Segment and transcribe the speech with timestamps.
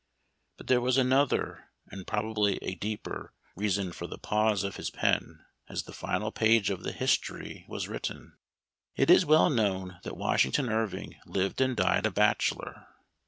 [0.57, 5.13] But there was another, and probably a deeper, reason for the pause of 68 Memoir
[5.13, 5.45] of Washington Irving.
[5.67, 8.35] his pen as the final page of the" History" was written.
[8.95, 12.87] It is well known that Washington Irving lived and died a bachelor.